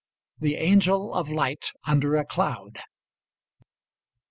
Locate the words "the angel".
0.39-1.13